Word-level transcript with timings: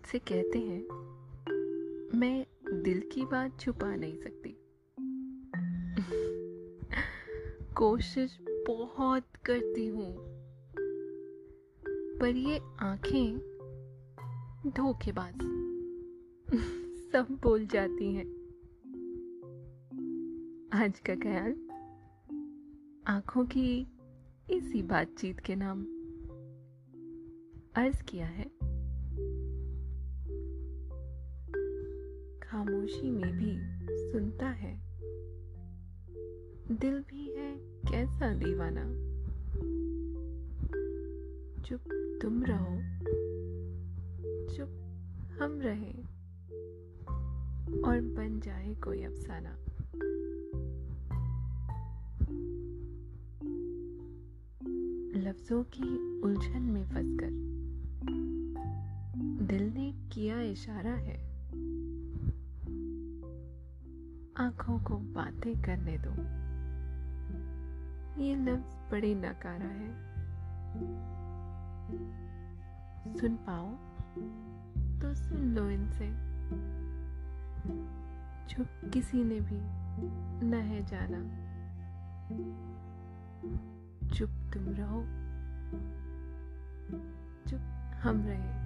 मुझसे 0.00 0.18
कहते 0.18 0.58
हैं, 0.58 0.82
मैं 2.18 2.46
दिल 2.82 3.00
की 3.12 3.24
बात 3.24 3.60
छुपा 3.60 3.94
नहीं 3.96 4.16
सकती। 4.16 4.50
कोशिश 7.74 8.38
बहुत 8.68 9.26
करती 9.44 9.86
हूँ, 9.86 10.14
पर 12.18 12.36
ये 12.36 12.58
आँखें 12.80 13.38
धोखेबाज 14.66 15.34
सब 17.12 17.26
बोल 17.42 17.66
जाती 17.66 18.12
हैं। 18.14 18.26
आज 20.74 20.98
का 20.98 21.14
ख्याल, 21.14 21.52
आँखों 23.06 23.44
की 23.44 23.86
इसी 24.50 24.82
बातचीत 24.82 25.40
के 25.40 25.56
नाम 25.56 25.84
अर्ज़ 27.76 28.02
किया 28.02 28.26
है। 28.26 28.59
खामोशी 32.60 33.10
में 33.10 33.32
भी 33.32 33.58
सुनता 34.12 34.48
है। 34.48 34.80
दिल 36.76 37.00
भी 37.00 37.34
है 37.34 37.56
कैसा 37.58 38.34
दीवाना? 38.34 38.84
चुप 41.62 41.80
तुम 42.22 42.44
रहो। 42.44 42.76
चुप 44.56 44.68
हम 45.42 45.60
रहे। 45.60 45.92
और 47.82 48.00
बन 48.00 48.40
जाए 48.40 48.74
कोई 48.74 49.02
अफसाना। 49.02 49.56
लफ्जों 55.20 55.62
की 55.62 56.20
उलझन 56.20 56.62
में 56.62 56.84
फंसकर। 56.84 57.30
दिल 59.46 59.62
ने 59.62 60.08
किया 60.12 60.40
इशारा 60.40 60.94
है। 60.94 61.29
आँखों 64.36 64.78
को 64.78 64.96
बातें 64.96 65.62
करने 65.62 65.98
दो। 65.98 66.10
ये 68.22 68.36
लफ्ज 68.36 68.90
बड़ी 68.90 69.14
नकारा 69.14 69.66
है। 69.66 69.88
सुन 73.18 73.36
पाओ? 73.36 73.70
तो 75.00 75.14
सुन 75.14 75.54
लो 75.54 75.70
इनसे। 75.70 76.30
चुप 78.48 78.90
किसी 78.92 79.24
ने 79.24 79.40
भी 79.40 79.60
न 80.46 80.54
है 80.54 80.86
जाना। 80.86 81.40
चुप 84.08 84.30
तुम 84.30 84.64
रहो। 84.68 85.02
चुप 87.50 87.60
हम 88.02 88.22
रहे। 88.26 88.60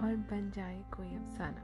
और 0.00 0.16
बन 0.16 0.50
जाए 0.50 0.84
कोई 0.96 1.14
अफसाना। 1.14 1.62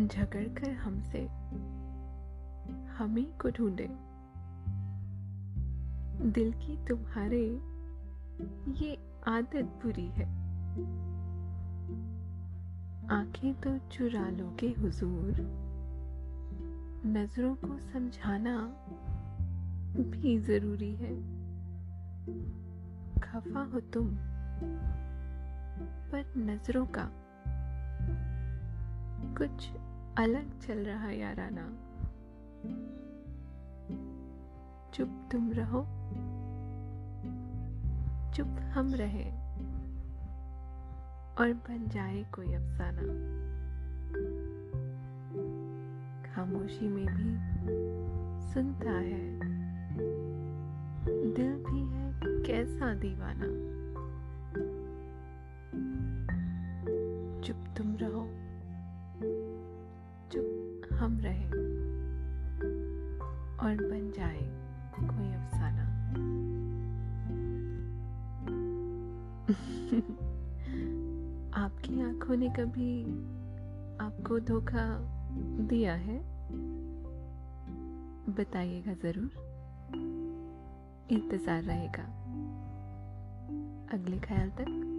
झगड़ 0.00 0.48
कर 0.48 0.70
हमसे 0.70 1.22
हम 2.92 3.32
को 3.42 3.50
ढूंढे। 3.50 3.88
दिल 6.30 6.52
की 6.52 6.86
तुम्हारे 6.86 7.60
ये 8.84 8.94
आदत 9.28 9.64
बुरी 9.64 10.06
है। 10.06 10.46
आँखें 13.10 13.54
तो 13.54 13.78
चुरा 13.78 14.28
लोगे 14.28 14.74
हुजूर। 14.80 15.66
नज़रों 17.06 17.54
को 17.54 17.78
समझाना 17.78 18.58
भी 19.96 20.38
ज़रूरी 20.38 20.94
है। 20.94 21.16
खफा 23.20 23.64
हो 23.64 23.80
तुम, 23.80 24.16
पर 26.12 26.34
नज़रों 26.36 26.86
का 26.86 27.10
कुछ 29.38 29.70
अलग 30.18 30.60
चल 30.60 30.78
रहा 30.78 31.10
याराना 31.10 31.68
चुप 34.94 35.28
तुम 35.32 35.52
रहो। 35.52 35.80
चुप 38.34 38.46
हम 38.46 38.94
रहे। 38.94 39.30
और 41.38 41.52
बन 41.52 41.88
जाए 41.88 42.26
कोई 42.34 42.54
अफसाना। 42.54 43.02
खामोशी 46.24 46.88
में 46.88 47.06
भी 47.06 47.34
सुनता 48.52 48.90
है। 48.90 49.40
दिल 51.34 51.52
भी 51.52 51.80
है 51.80 52.20
कैसा 52.22 52.94
दीवाना। 52.94 53.46
चुप 57.46 57.64
तुम 57.76 57.85
हम 61.06 61.20
रहे 61.20 61.44
और 63.56 63.90
बन 63.90 64.12
जाए 64.16 64.40
कोई 65.00 65.32
अफसाना। 65.32 65.86
आपकी 71.64 72.00
आँखों 72.00 72.36
ने 72.36 72.48
कभी 72.48 73.04
आपको 74.00 74.40
धोखा 74.40 74.98
दिया 75.68 75.94
है? 75.94 76.18
बताइएगा 78.34 78.94
ज़रूर। 78.94 79.30
इंतज़ार 81.10 81.62
रहेगा। 81.62 82.02
अगले 83.92 84.18
ख्याल 84.18 84.50
तक 84.50 84.95